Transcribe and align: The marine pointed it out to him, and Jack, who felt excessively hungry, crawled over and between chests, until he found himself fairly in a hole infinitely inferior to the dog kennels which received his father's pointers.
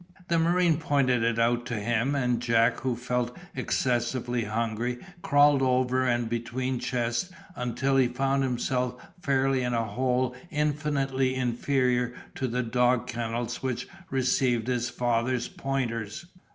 The 0.29 0.39
marine 0.39 0.77
pointed 0.79 1.21
it 1.21 1.37
out 1.37 1.67
to 1.67 1.75
him, 1.79 2.15
and 2.15 2.41
Jack, 2.41 2.79
who 2.79 2.95
felt 2.95 3.37
excessively 3.55 4.45
hungry, 4.45 4.97
crawled 5.21 5.61
over 5.61 6.07
and 6.07 6.27
between 6.27 6.79
chests, 6.79 7.29
until 7.55 7.97
he 7.97 8.07
found 8.07 8.41
himself 8.41 8.95
fairly 9.21 9.61
in 9.61 9.75
a 9.75 9.85
hole 9.85 10.35
infinitely 10.49 11.35
inferior 11.35 12.15
to 12.33 12.47
the 12.47 12.63
dog 12.63 13.05
kennels 13.05 13.61
which 13.61 13.87
received 14.09 14.65
his 14.65 14.89
father's 14.89 15.47
pointers. 15.47 16.25